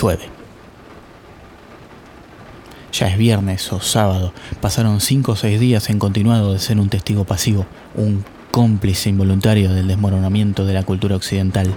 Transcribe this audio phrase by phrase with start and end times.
[0.00, 0.28] llueve.
[2.92, 6.88] Ya es viernes o sábado, pasaron 5 o 6 días en continuado de ser un
[6.88, 11.72] testigo pasivo, un cómplice involuntario del desmoronamiento de la cultura occidental.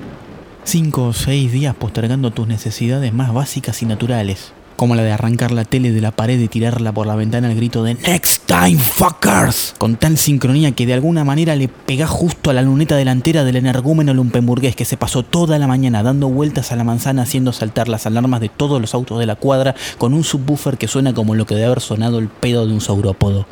[0.63, 5.51] 5 o 6 días postergando tus necesidades más básicas y naturales como la de arrancar
[5.51, 8.77] la tele de la pared y tirarla por la ventana al grito de Next time,
[8.77, 13.43] fuckers, con tal sincronía que de alguna manera le pegás justo a la luneta delantera
[13.43, 17.53] del energúmeno lumpemburgués que se pasó toda la mañana dando vueltas a la manzana haciendo
[17.53, 21.13] saltar las alarmas de todos los autos de la cuadra con un subwoofer que suena
[21.13, 23.45] como lo que debe haber sonado el pedo de un saurópodo.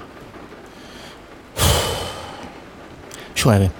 [3.36, 3.72] Llueve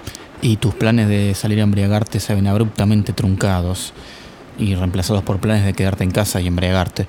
[0.42, 3.94] y tus planes de salir a embriagarte se ven abruptamente truncados
[4.58, 7.06] y reemplazados por planes de quedarte en casa y embriagarte.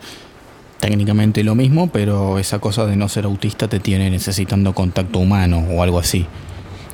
[0.79, 5.65] Técnicamente lo mismo, pero esa cosa de no ser autista te tiene necesitando contacto humano
[5.71, 6.25] o algo así.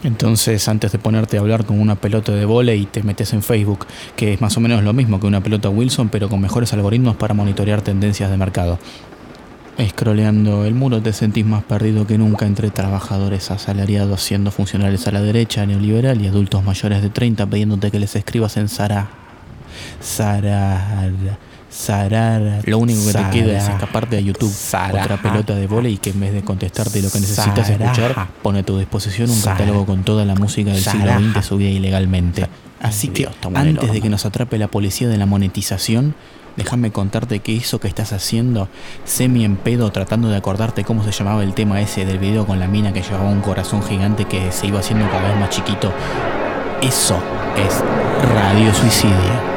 [0.04, 3.86] Entonces, antes de ponerte a hablar con una pelota de volei, te metes en Facebook,
[4.16, 7.18] que es más o menos lo mismo que una pelota Wilson, pero con mejores algoritmos
[7.18, 8.80] para monitorear tendencias de mercado.
[9.78, 15.12] Escroleando el muro te sentís más perdido que nunca entre trabajadores asalariados siendo funcionales a
[15.12, 19.19] la derecha, neoliberal y adultos mayores de 30 pidiéndote que les escribas en Sara
[20.00, 21.12] Sarar.
[21.70, 22.62] Sarar.
[22.66, 24.54] Lo único que te queda es escaparte a YouTube.
[24.92, 28.60] Otra pelota de volei y que en vez de contestarte lo que necesitas escuchar, pone
[28.60, 32.48] a tu disposición un catálogo con toda la música del siglo XX subida ilegalmente.
[32.82, 36.16] Así que antes de que nos atrape la policía de la monetización,
[36.56, 38.70] déjame contarte que eso que estás haciendo,
[39.06, 42.60] semi en pedo tratando de acordarte cómo se llamaba el tema ese del video con
[42.60, 45.94] la mina que llevaba un corazón gigante que se iba haciendo cada vez más chiquito.
[46.82, 47.18] Eso
[47.58, 47.84] es
[48.34, 49.49] radio suicidio.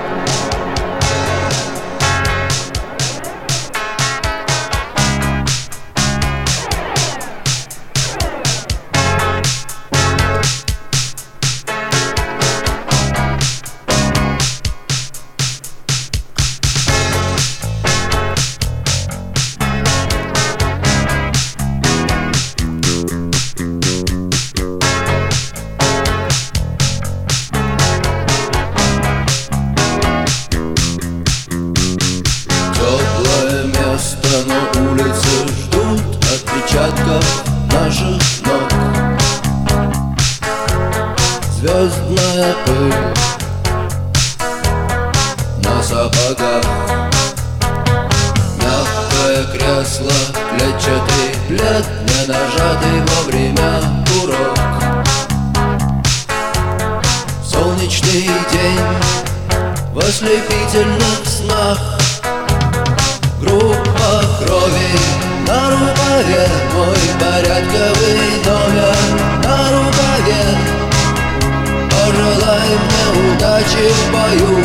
[73.72, 74.64] удачи в бою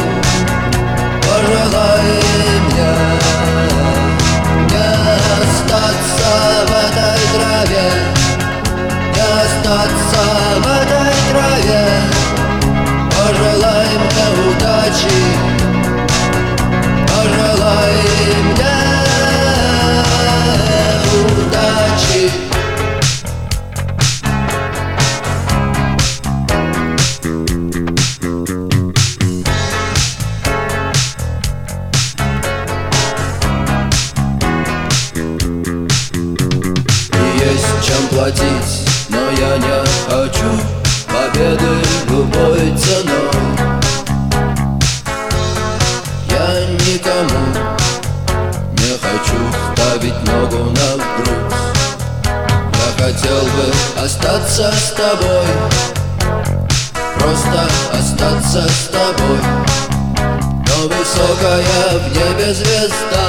[1.22, 2.27] Пожелай
[54.98, 55.46] тобой.
[57.20, 59.40] Просто остаться с тобой.
[60.68, 63.27] Но высокая в небе звезда.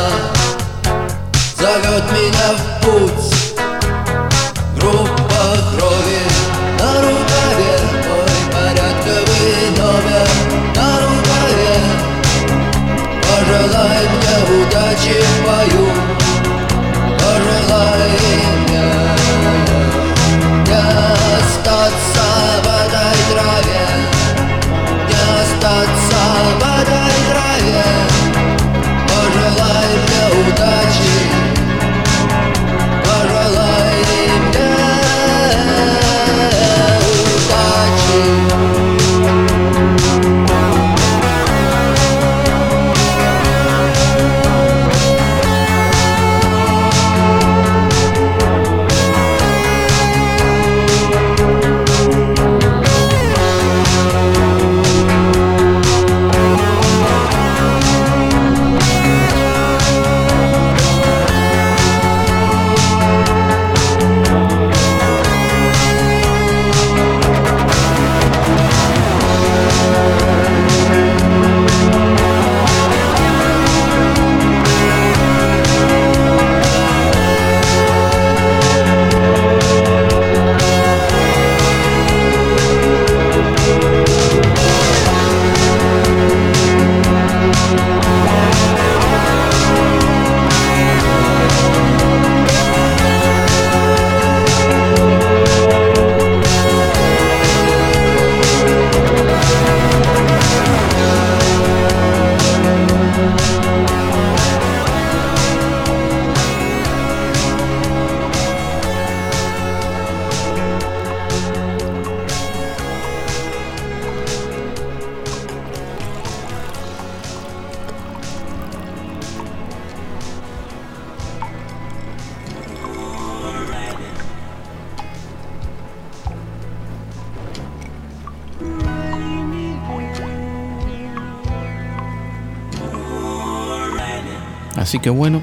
[134.89, 135.43] Así que bueno,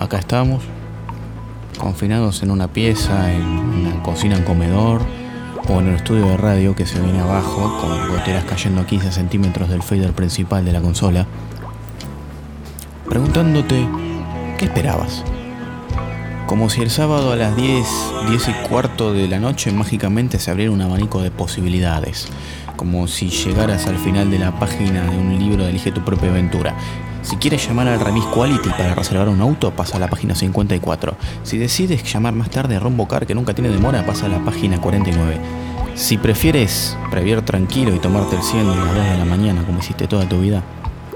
[0.00, 0.64] acá estamos,
[1.78, 5.02] confinados en una pieza, en una cocina, en comedor
[5.68, 9.12] o en el estudio de radio que se viene abajo, con goteras cayendo a 15
[9.12, 11.28] centímetros del fader principal de la consola,
[13.08, 13.86] preguntándote,
[14.58, 15.22] ¿qué esperabas?
[16.48, 17.86] Como si el sábado a las 10,
[18.30, 22.26] 10 y cuarto de la noche mágicamente se abriera un abanico de posibilidades.
[22.74, 26.30] Como si llegaras al final de la página de un libro de Elige tu propia
[26.30, 26.74] aventura.
[27.22, 31.16] Si quieres llamar al Remis Quality para reservar un auto, pasa a la página 54.
[31.44, 34.44] Si decides llamar más tarde a Rombo Car, que nunca tiene demora, pasa a la
[34.44, 35.40] página 49.
[35.94, 39.78] Si prefieres previar tranquilo y tomarte el 100 a las 2 de la mañana como
[39.78, 40.62] hiciste toda tu vida,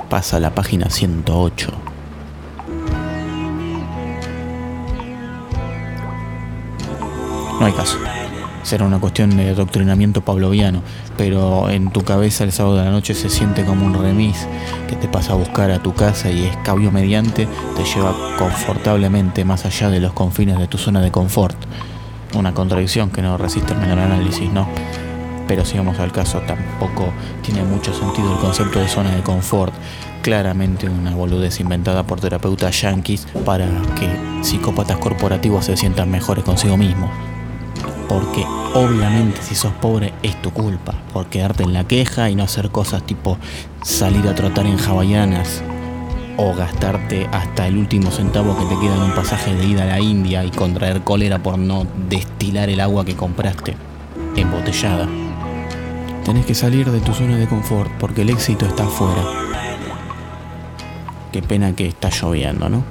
[0.09, 1.73] pasa a la página 108.
[7.59, 7.99] No hay caso.
[8.67, 10.83] Será una cuestión de adoctrinamiento pavloviano,
[11.17, 14.49] pero en tu cabeza el sábado de la noche se siente como un remis
[14.89, 19.65] que te pasa a buscar a tu casa y escabio mediante te lleva confortablemente más
[19.67, 21.57] allá de los confines de tu zona de confort.
[22.35, 24.69] Una contradicción que no resiste el menor análisis, ¿no?
[25.47, 27.13] Pero si vamos al caso, tampoco
[27.43, 29.73] tiene mucho sentido el concepto de zona de confort.
[30.23, 34.11] Claramente una boludez inventada por terapeutas yanquis para que
[34.43, 37.13] psicópatas corporativos se sientan mejores consigo mismos
[38.09, 38.45] porque
[38.75, 42.71] obviamente si sos pobre es tu culpa por quedarte en la queja y no hacer
[42.71, 43.39] cosas tipo
[43.83, 45.63] salir a trotar en hawaianas
[46.37, 49.87] o gastarte hasta el último centavo que te queda en un pasaje de ida a
[49.87, 53.75] la India y contraer cólera por no destilar el agua que compraste
[54.37, 55.09] embotellada.
[56.25, 59.23] Tenés que salir de tu zona de confort porque el éxito está afuera.
[61.33, 62.83] Qué pena que está lloviendo, ¿no?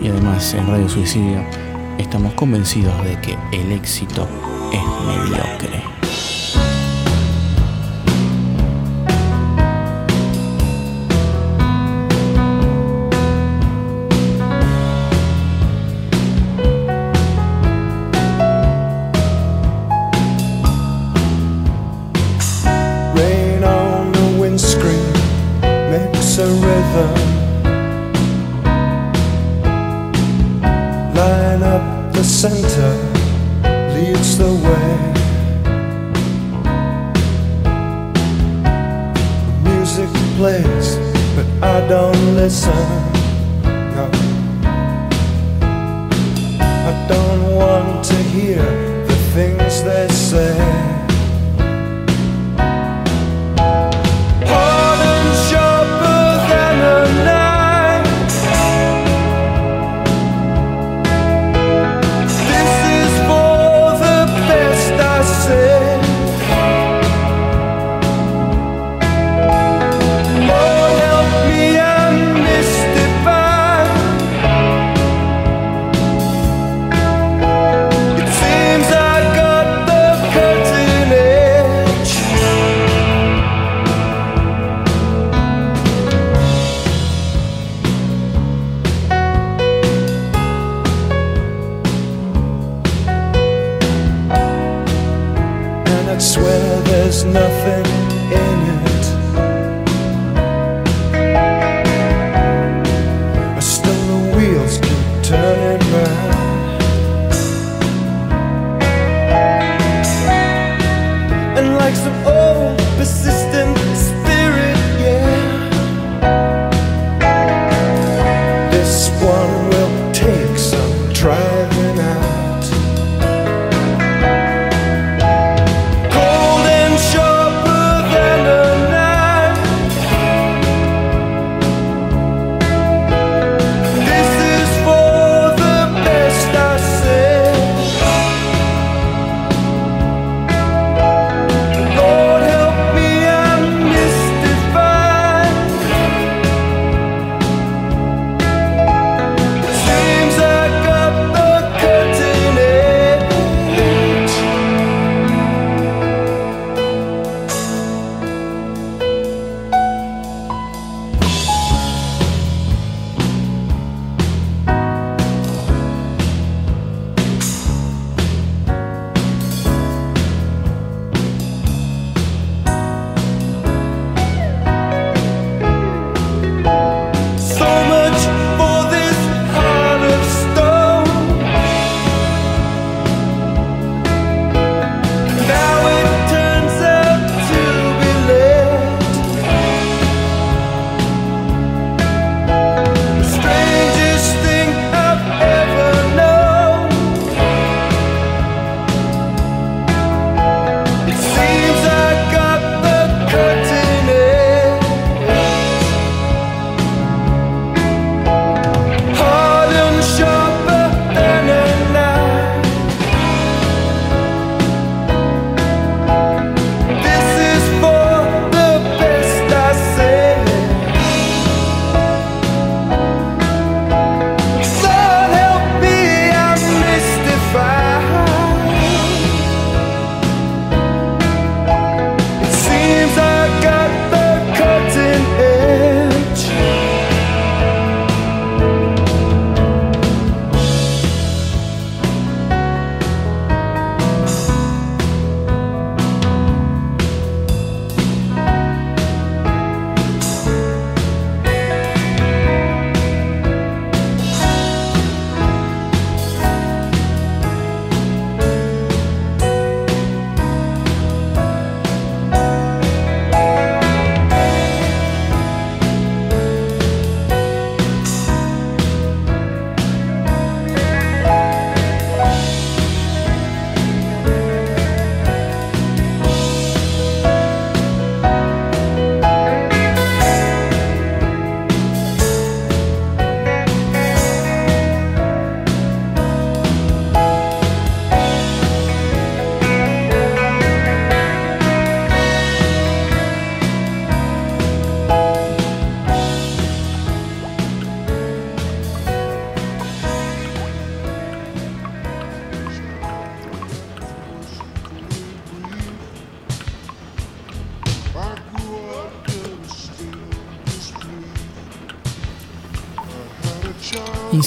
[0.00, 1.42] Y además en Radio Suicidio
[1.98, 4.28] estamos convencidos de que el éxito
[4.72, 5.91] es mediocre.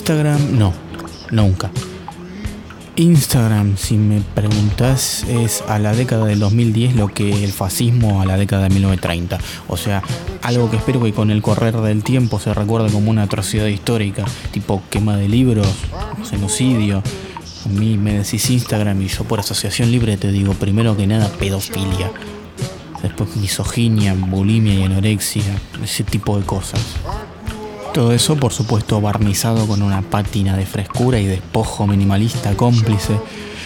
[0.05, 0.71] Instagram no,
[1.31, 1.71] nunca.
[2.95, 8.25] Instagram, si me preguntas, es a la década del 2010 lo que el fascismo a
[8.27, 9.39] la década de 1930.
[9.67, 10.03] O sea,
[10.43, 14.25] algo que espero que con el correr del tiempo se recuerde como una atrocidad histórica,
[14.51, 15.67] tipo quema de libros,
[16.29, 17.01] genocidio.
[17.65, 21.29] A mí me decís Instagram y yo por asociación libre te digo primero que nada
[21.29, 22.11] pedofilia.
[23.01, 26.79] Después misoginia, bulimia y anorexia, ese tipo de cosas.
[27.95, 33.17] Todo eso, por supuesto, barnizado con una pátina de frescura y despojo minimalista cómplice,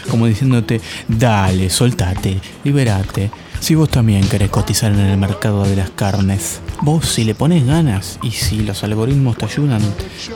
[0.07, 3.31] como diciéndote, dale, soltate, liberate.
[3.59, 7.65] Si vos también querés cotizar en el mercado de las carnes, vos si le pones
[7.67, 9.81] ganas y si los algoritmos te ayudan,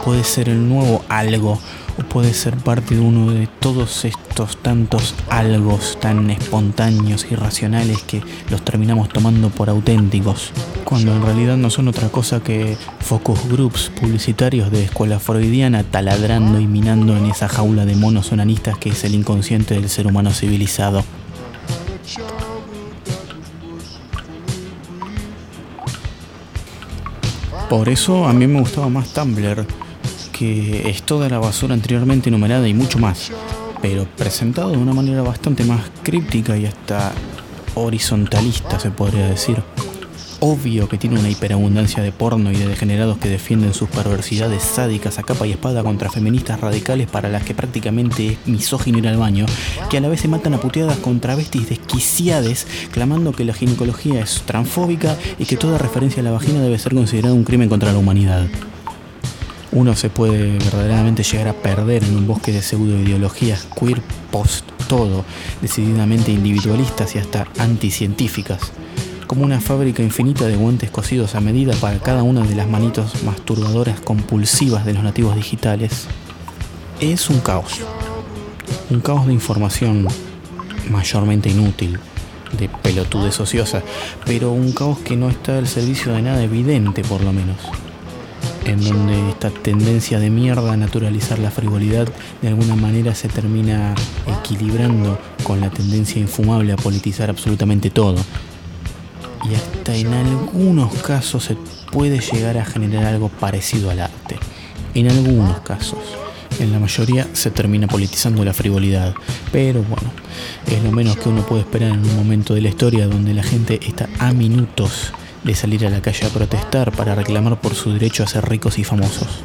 [0.03, 1.60] puede ser el nuevo algo
[1.98, 8.03] o puede ser parte de uno de todos estos tantos algos tan espontáneos y racionales
[8.03, 10.51] que los terminamos tomando por auténticos,
[10.84, 16.60] cuando en realidad no son otra cosa que focus groups publicitarios de escuela freudiana taladrando
[16.60, 20.32] y minando en esa jaula de monos onanistas que es el inconsciente del ser humano
[20.32, 21.03] civilizado.
[27.70, 29.65] Por eso a mí me gustaba más Tumblr
[30.34, 33.32] que es toda la basura anteriormente enumerada y mucho más,
[33.82, 37.13] pero presentado de una manera bastante más críptica y hasta
[37.75, 39.62] horizontalista se podría decir.
[40.45, 45.17] Obvio que tiene una hiperabundancia de porno y de degenerados que defienden sus perversidades sádicas
[45.17, 49.15] a capa y espada contra feministas radicales para las que prácticamente es misógino ir al
[49.15, 49.45] baño,
[49.89, 54.19] que a la vez se matan a puteadas contra bestis desquiciades, clamando que la ginecología
[54.19, 57.93] es transfóbica y que toda referencia a la vagina debe ser considerada un crimen contra
[57.93, 58.45] la humanidad.
[59.71, 65.23] Uno se puede verdaderamente llegar a perder en un bosque de pseudoideologías queer post todo,
[65.62, 68.73] decididamente individualistas y hasta anticientíficas,
[69.25, 73.24] como una fábrica infinita de guantes cosidos a medida para cada una de las manitos
[73.24, 76.08] masturbadoras compulsivas de los nativos digitales.
[77.00, 77.82] Es un caos,
[78.89, 80.08] un caos de información
[80.89, 82.00] mayormente inútil,
[82.58, 83.82] de pelotudes ociosa,
[84.25, 87.58] pero un caos que no está al servicio de nada evidente por lo menos
[88.65, 92.08] en donde esta tendencia de mierda a naturalizar la frivolidad
[92.42, 93.94] de alguna manera se termina
[94.39, 98.18] equilibrando con la tendencia infumable a politizar absolutamente todo.
[99.50, 101.57] Y hasta en algunos casos se
[101.91, 104.38] puede llegar a generar algo parecido al arte.
[104.93, 106.00] En algunos casos.
[106.59, 109.15] En la mayoría se termina politizando la frivolidad.
[109.51, 110.12] Pero bueno,
[110.67, 113.43] es lo menos que uno puede esperar en un momento de la historia donde la
[113.43, 117.91] gente está a minutos de salir a la calle a protestar para reclamar por su
[117.91, 119.43] derecho a ser ricos y famosos.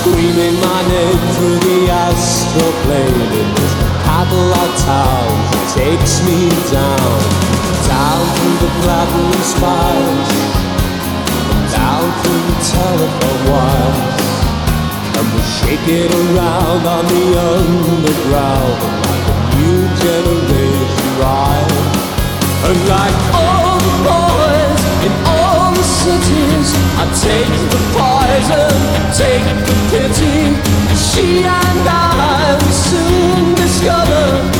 [0.00, 3.72] Screaming my name through the astral plane in this
[4.04, 7.16] Cadillac town that takes me down,
[7.84, 10.30] down through the platinum spires,
[11.72, 14.34] down through the telephone wires,
[15.20, 21.72] and we shake it around on the underground like a new generation ride,
[22.68, 23.29] and like
[27.14, 28.70] take the poison,
[29.12, 30.38] take the pity.
[30.94, 34.59] She and I will soon discover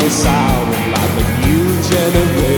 [0.00, 2.57] no siren like a new generation.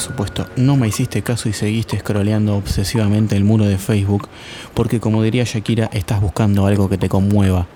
[0.00, 4.28] Supuesto, no me hiciste caso y seguiste scrolleando obsesivamente el muro de Facebook
[4.72, 7.66] porque como diría Shakira, estás buscando algo que te conmueva.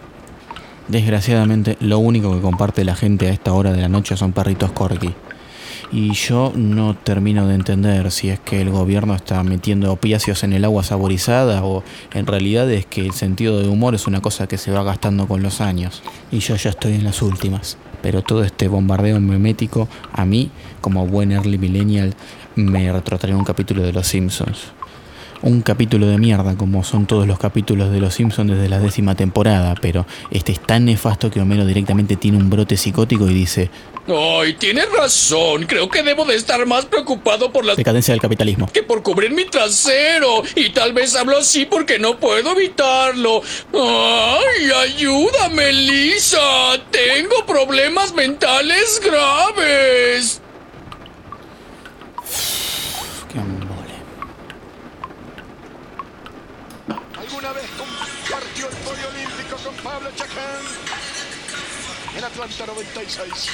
[0.89, 4.73] Desgraciadamente, lo único que comparte la gente a esta hora de la noche son perritos
[4.73, 5.13] corgi.
[5.93, 10.55] Y yo no termino de entender si es que el gobierno está metiendo opiáceos en
[10.55, 11.85] el agua saborizada o
[12.15, 15.29] en realidad es que el sentido de humor es una cosa que se va gastando
[15.29, 16.03] con los años.
[16.33, 17.77] Y yo ya estoy en las últimas.
[18.05, 20.51] Pero todo este bombardeo memético, a mí,
[20.83, 22.13] como buen early millennial,
[22.55, 24.59] me retrotrae un capítulo de Los Simpsons.
[25.41, 29.15] Un capítulo de mierda, como son todos los capítulos de Los Simpsons desde la décima
[29.15, 33.71] temporada, pero este es tan nefasto que Homero directamente tiene un brote psicótico y dice,
[34.07, 35.65] Ay, tienes razón.
[35.65, 38.69] Creo que debo de estar más preocupado por la decadencia del capitalismo.
[38.73, 40.43] que por cubrir mi trasero.
[40.55, 43.41] Y tal vez hablo así porque no puedo evitarlo.
[43.73, 46.39] ¡Ay, ayúdame, Lisa!
[46.91, 50.41] Tengo problemas mentales graves.
[53.33, 53.95] Qué embole.
[57.19, 60.63] ¿Alguna vez compartió el podio olímpico con Pablo Chacán?
[62.17, 63.51] En Atlanta 96.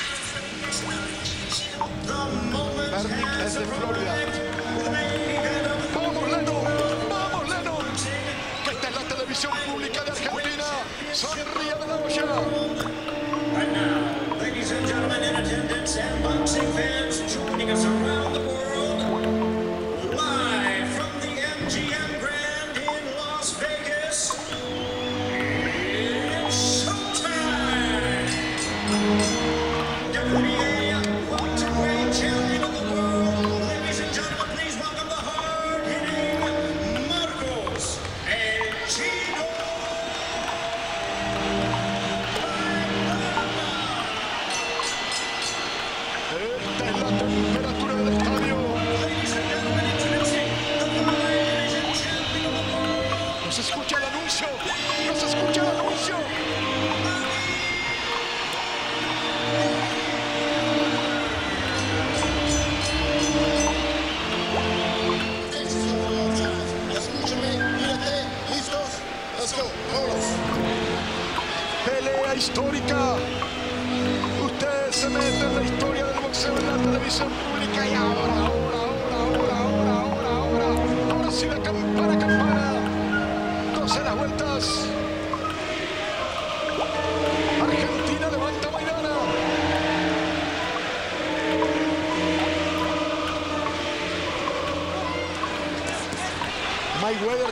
[2.90, 4.14] Bernick es de Florida.
[5.94, 6.62] ¡Vamos, Leno!
[7.10, 7.78] ¡Vamos, Leno!
[8.70, 10.64] Esta es la televisión pública de Argentina.
[11.12, 12.24] Sonríe de la olla.
[13.52, 17.84] Right now, ladies and gentlemen in attendance and boxing fans joining us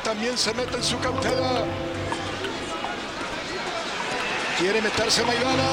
[0.09, 1.65] también se mete en su cautela.
[4.59, 5.69] Quiere meterse Maidana.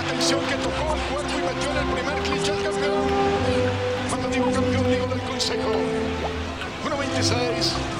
[0.00, 3.04] Atención que tocó el cuerpo y metió en el primer cliché al campeón.
[4.08, 5.70] Cuando digo campeón, digo del consejo.
[6.82, 7.91] 1.26.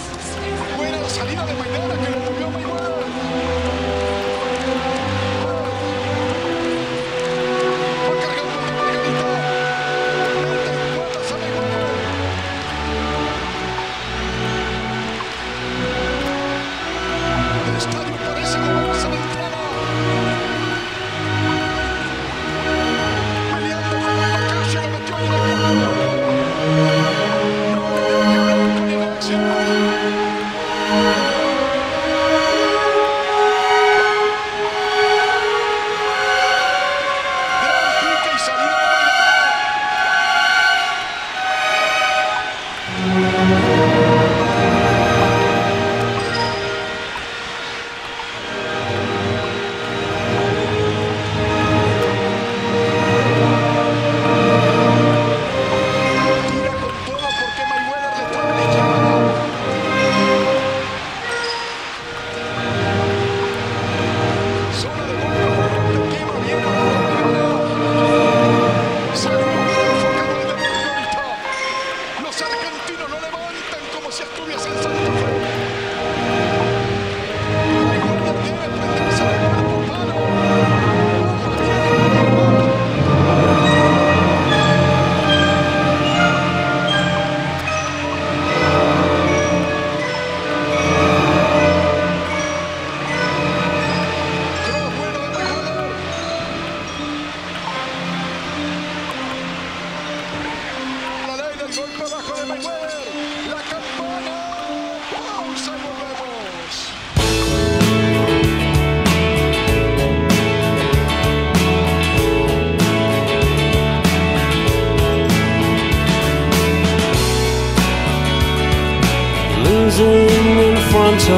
[43.53, 44.22] Música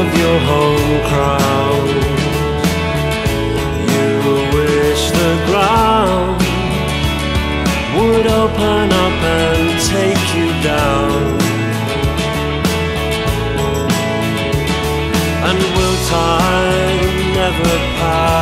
[0.00, 1.86] of your home crown.
[3.94, 4.08] You
[4.56, 6.40] wish the ground
[7.96, 11.22] would open up and take you down.
[15.48, 18.33] And will time never pass?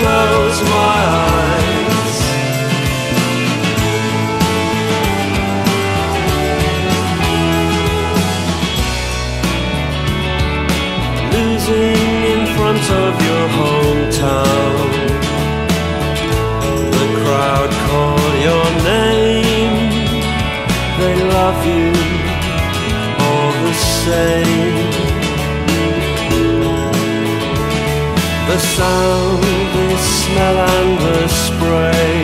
[0.00, 2.18] close my eyes.
[11.34, 14.88] Losing in front of your hometown.
[16.96, 19.76] The crowd call your name.
[21.00, 21.88] They love you
[23.24, 24.96] all the same.
[28.56, 29.65] the sound
[30.36, 32.15] smell and the spray.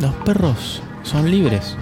[0.00, 1.76] Los perros son libres.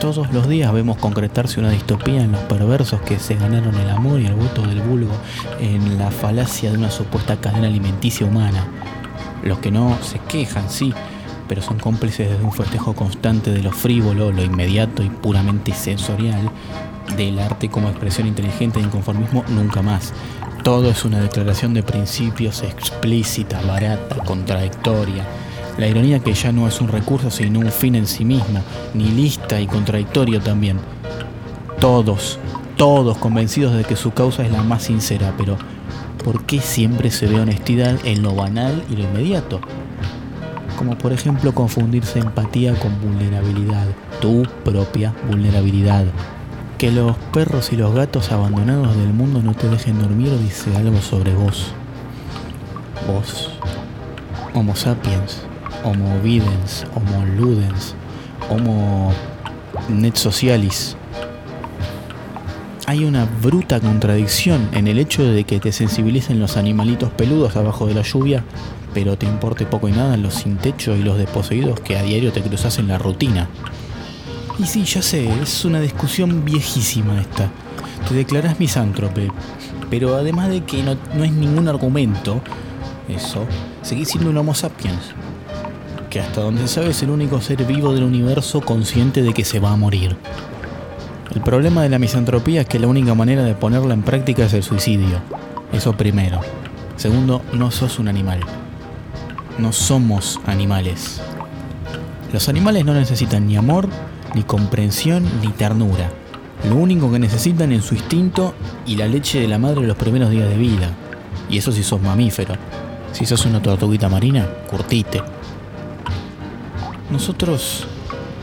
[0.00, 4.20] Todos los días vemos concretarse una distopía en los perversos que se ganaron el amor
[4.20, 5.12] y el voto del vulgo
[5.60, 8.66] en la falacia de una supuesta cadena alimenticia humana.
[9.42, 10.94] Los que no se quejan, sí,
[11.46, 16.50] pero son cómplices de un festejo constante de lo frívolo, lo inmediato y puramente sensorial,
[17.18, 20.14] del arte como expresión inteligente de inconformismo nunca más.
[20.62, 25.26] Todo es una declaración de principios explícita, barata, contradictoria.
[25.78, 28.62] La ironía que ya no es un recurso sino un fin en sí mismo,
[28.94, 30.78] nihilista y contradictorio también.
[31.80, 32.38] Todos,
[32.76, 35.56] todos convencidos de que su causa es la más sincera, pero
[36.24, 39.60] ¿por qué siempre se ve honestidad en lo banal y lo inmediato?
[40.76, 43.86] Como por ejemplo confundirse empatía con vulnerabilidad,
[44.20, 46.04] tu propia vulnerabilidad.
[46.78, 51.00] Que los perros y los gatos abandonados del mundo no te dejen dormir dice algo
[51.02, 51.72] sobre vos.
[53.06, 53.50] Vos,
[54.54, 55.42] Homo sapiens,
[55.84, 57.94] Homo videns, Homo ludens,
[58.48, 59.12] Homo
[59.88, 60.96] net socialis.
[62.86, 67.86] Hay una bruta contradicción en el hecho de que te sensibilicen los animalitos peludos abajo
[67.86, 68.44] de la lluvia,
[68.92, 72.32] pero te importe poco y nada los sin techo y los desposeídos que a diario
[72.32, 73.48] te cruzas en la rutina.
[74.58, 77.50] Y sí, ya sé, es una discusión viejísima esta.
[78.08, 79.30] Te declarás misántrope,
[79.88, 82.42] pero además de que no, no es ningún argumento,
[83.08, 83.46] eso,
[83.82, 85.14] seguís siendo un Homo sapiens,
[86.10, 89.44] que hasta donde se sabe es el único ser vivo del universo consciente de que
[89.44, 90.16] se va a morir.
[91.32, 94.52] El problema de la misantropía es que la única manera de ponerla en práctica es
[94.52, 95.20] el suicidio.
[95.72, 96.40] Eso primero.
[96.96, 98.40] Segundo, no sos un animal.
[99.56, 101.20] No somos animales.
[102.32, 103.88] Los animales no necesitan ni amor,
[104.34, 106.10] ni comprensión, ni ternura.
[106.68, 110.30] Lo único que necesitan es su instinto y la leche de la madre los primeros
[110.30, 110.90] días de vida.
[111.48, 112.54] Y eso si sos mamífero.
[113.12, 115.22] Si sos una tortuguita marina, curtite.
[117.10, 117.88] Nosotros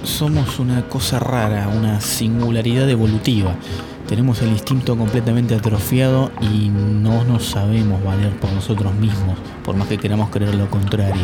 [0.04, 3.56] somos una cosa rara, una singularidad evolutiva.
[4.10, 9.88] Tenemos el instinto completamente atrofiado y no nos sabemos valer por nosotros mismos, por más
[9.88, 11.24] que queramos creer lo contrario.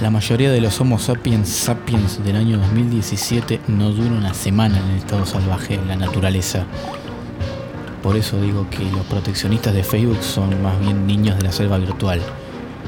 [0.00, 4.90] La mayoría de los Homo sapiens sapiens del año 2017 no dura una semana en
[4.90, 6.64] el estado salvaje en la naturaleza.
[8.02, 11.78] Por eso digo que los proteccionistas de Facebook son más bien niños de la selva
[11.78, 12.20] virtual.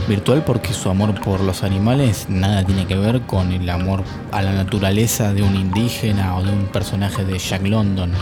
[0.08, 4.02] Virtual porque su amor por los animales nada tiene que ver con el amor
[4.32, 8.12] a la naturaleza de un indígena o de un personaje de Jack London.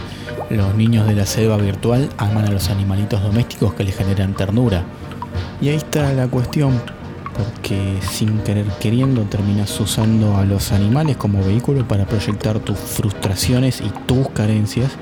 [0.48, 4.84] Los niños de la selva virtual aman a los animalitos domésticos que les generan ternura.
[5.60, 6.80] Y ahí está la cuestión,
[7.36, 13.80] porque sin querer queriendo terminas usando a los animales como vehículo para proyectar tus frustraciones
[13.80, 14.92] y tus carencias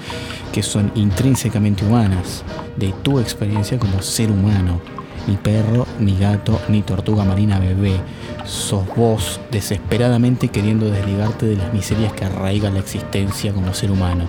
[0.52, 2.42] que son intrínsecamente humanas,
[2.76, 4.99] de tu experiencia como ser humano.
[5.26, 8.00] Ni perro, ni gato, ni tortuga marina bebé.
[8.44, 14.24] Sos vos desesperadamente queriendo desligarte de las miserias que arraiga la existencia como ser humano.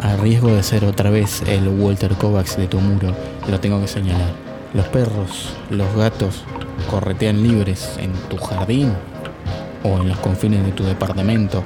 [0.00, 3.14] A riesgo de ser otra vez el Walter Kovacs de tu muro,
[3.48, 4.32] lo tengo que señalar.
[4.74, 6.44] Los perros, los gatos,
[6.90, 8.92] corretean libres en tu jardín
[9.82, 11.62] o en los confines de tu departamento,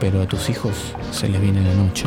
[0.00, 0.74] pero a tus hijos
[1.12, 2.06] se les viene la noche.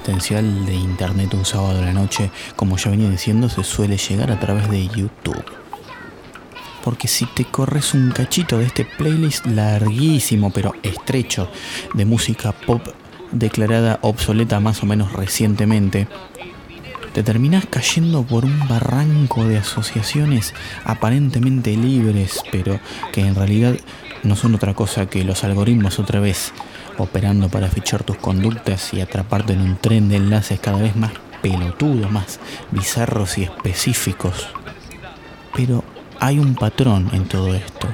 [0.00, 4.32] Existencial de Internet un sábado a la noche, como ya venía diciendo, se suele llegar
[4.32, 5.44] a través de YouTube.
[6.82, 11.50] Porque si te corres un cachito de este playlist larguísimo pero estrecho
[11.92, 12.80] de música pop
[13.30, 16.08] declarada obsoleta más o menos recientemente,
[17.12, 22.80] te terminás cayendo por un barranco de asociaciones aparentemente libres, pero
[23.12, 23.76] que en realidad
[24.22, 26.54] no son otra cosa que los algoritmos otra vez
[27.02, 31.12] operando para fichar tus conductas y atraparte en un tren de enlaces cada vez más
[31.42, 32.40] pelotudos, más
[32.70, 34.48] bizarros y específicos.
[35.54, 35.84] Pero
[36.18, 37.88] hay un patrón en todo esto.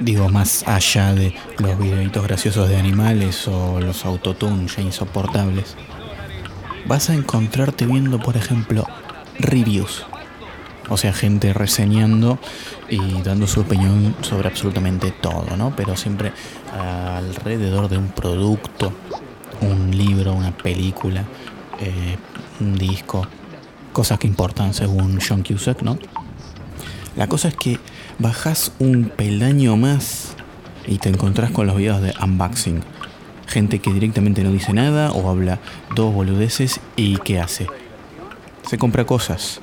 [0.00, 5.76] Digo, más allá de los videitos graciosos de animales o los autotunes ya insoportables.
[6.86, 8.86] Vas a encontrarte viendo, por ejemplo,
[9.38, 10.06] reviews.
[10.90, 12.38] O sea, gente reseñando
[12.88, 15.74] y dando su opinión sobre absolutamente todo, ¿no?
[15.76, 16.32] Pero siempre
[16.72, 18.92] alrededor de un producto,
[19.60, 21.24] un libro, una película,
[21.80, 22.16] eh,
[22.60, 23.26] un disco,
[23.92, 25.98] cosas que importan según John Cusack, ¿no?
[27.16, 27.78] La cosa es que
[28.18, 30.36] bajas un peldaño más
[30.86, 32.82] y te encontrás con los videos de unboxing.
[33.46, 35.58] Gente que directamente no dice nada o habla
[35.94, 37.66] dos boludeces y ¿qué hace?
[38.68, 39.60] Se compra cosas.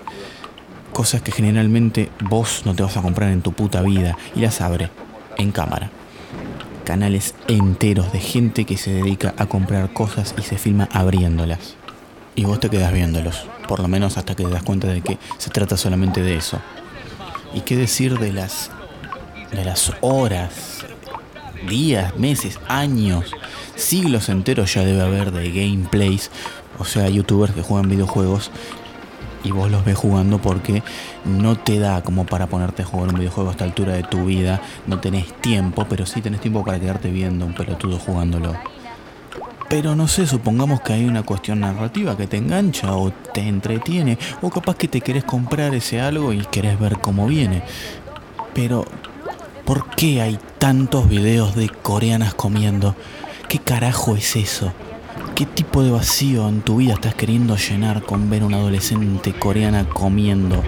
[0.95, 4.61] Cosas que generalmente vos no te vas a comprar en tu puta vida y las
[4.61, 4.89] abre
[5.37, 5.91] en cámara.
[6.85, 11.75] Canales enteros de gente que se dedica a comprar cosas y se filma abriéndolas.
[12.35, 15.17] Y vos te quedas viéndolos, por lo menos hasta que te das cuenta de que
[15.37, 16.61] se trata solamente de eso.
[17.53, 18.71] ¿Y qué decir de las
[19.51, 20.85] de las horas,
[21.67, 23.33] días, meses, años,
[23.75, 26.31] siglos enteros ya debe haber de gameplays,
[26.79, 28.49] o sea, youtubers que juegan videojuegos
[29.45, 30.83] y vos los ves jugando porque
[31.23, 34.25] no te da como para ponerte a jugar un videojuego a esta altura de tu
[34.25, 38.53] vida, no tenés tiempo, pero sí tenés tiempo para quedarte viendo un pelotudo jugándolo.
[39.69, 44.17] Pero no sé, supongamos que hay una cuestión narrativa que te engancha o te entretiene,
[44.41, 47.61] o capaz que te querés comprar ese algo y querés ver cómo viene.
[48.53, 48.85] Pero,
[49.63, 52.95] ¿por qué hay tantos videos de coreanas comiendo?
[53.47, 54.71] ¿Qué carajo es eso?
[55.35, 59.33] ¿Qué tipo de vacío en tu vida estás queriendo llenar con ver a una adolescente
[59.33, 60.63] coreana comiendo?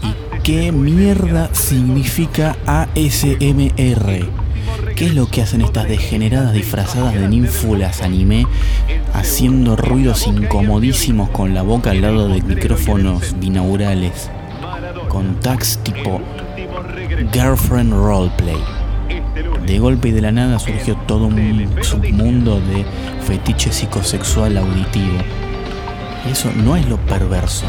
[0.00, 4.28] ¿Y qué mierda significa ASMR?
[4.94, 8.46] ¿Qué es lo que hacen estas degeneradas disfrazadas de ninfulas anime
[9.12, 14.30] haciendo ruidos incomodísimos con la boca al lado de micrófonos binaurales?
[15.08, 16.20] Con tags tipo
[17.32, 18.83] Girlfriend Roleplay.
[19.66, 22.84] De golpe y de la nada surgió todo un submundo de
[23.26, 25.16] fetiche psicosexual auditivo.
[26.26, 27.64] Y eso no es lo perverso.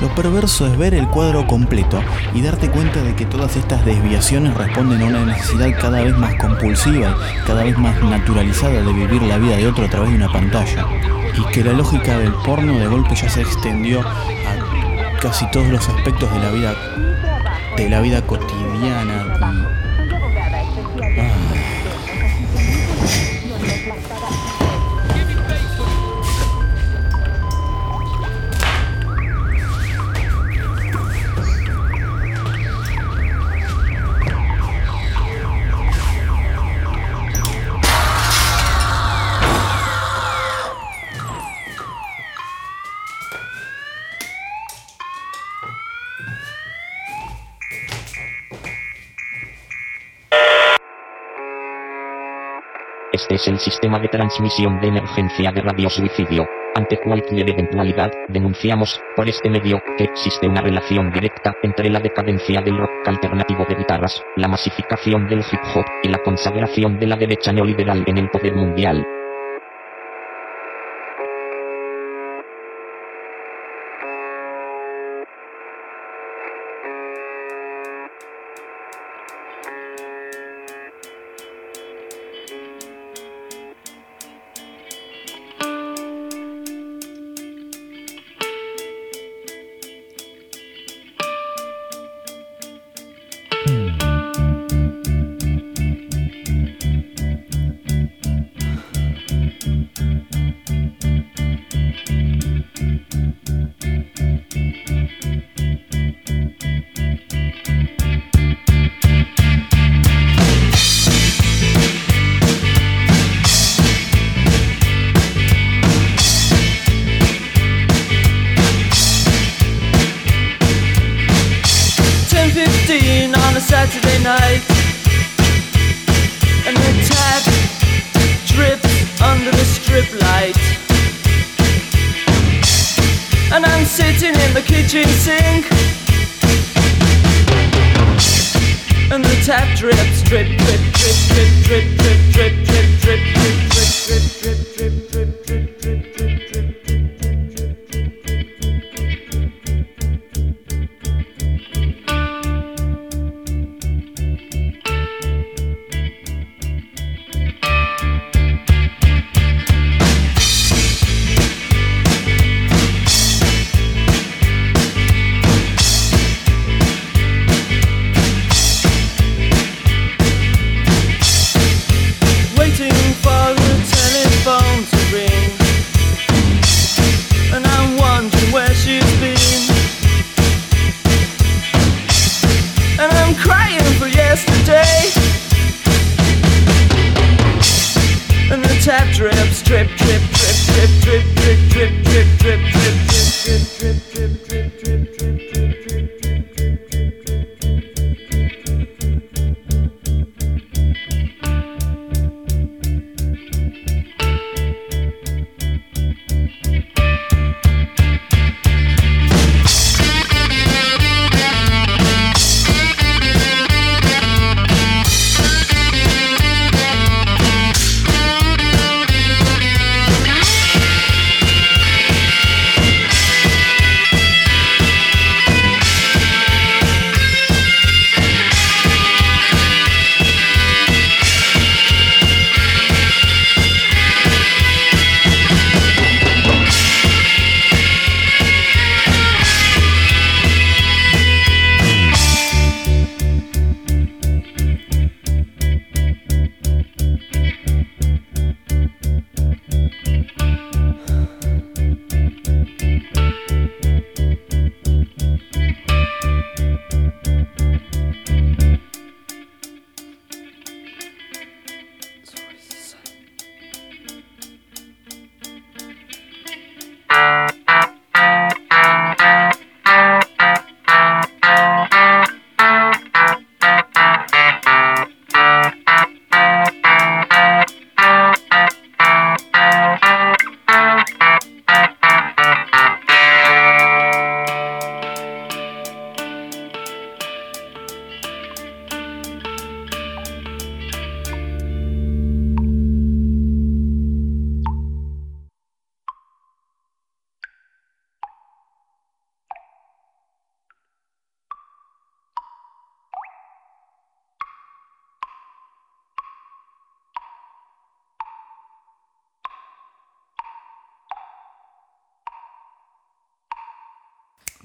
[0.00, 2.00] Lo perverso es ver el cuadro completo
[2.34, 6.34] y darte cuenta de que todas estas desviaciones responden a una necesidad cada vez más
[6.36, 10.32] compulsiva cada vez más naturalizada de vivir la vida de otro a través de una
[10.32, 10.86] pantalla.
[11.36, 15.86] Y que la lógica del porno de golpe ya se extendió a casi todos los
[15.88, 16.74] aspectos de la vida
[17.76, 19.89] de la vida cotidiana y
[53.20, 56.48] Este es el sistema de transmisión de emergencia de radiosuicidio.
[56.74, 62.62] Ante cualquier eventualidad, denunciamos, por este medio, que existe una relación directa entre la decadencia
[62.62, 67.16] del rock alternativo de guitarras, la masificación del hip hop y la consagración de la
[67.16, 69.06] derecha neoliberal en el poder mundial.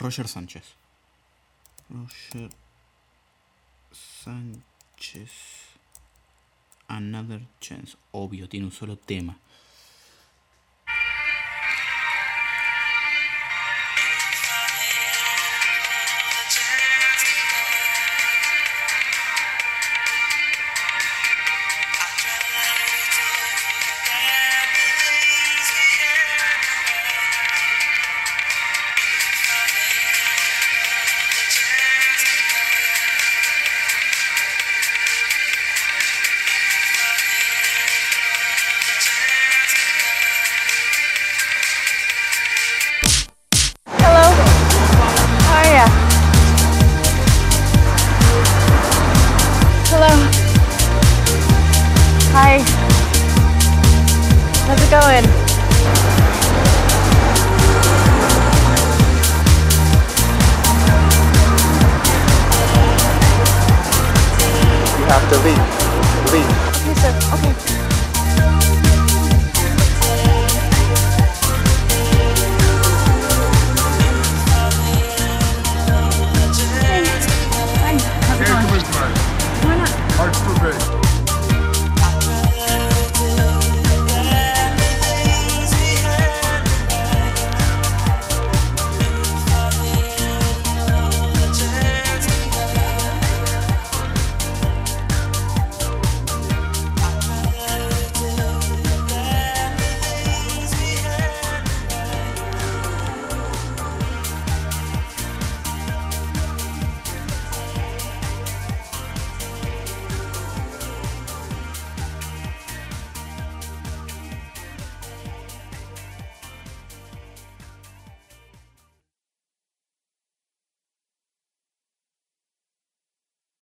[0.06, 0.76] Roger Sánchez.
[1.90, 2.50] Roger
[3.92, 5.32] Sánchez.
[6.88, 7.98] Another Chance.
[8.12, 9.40] Obvio, tiene un solo tema.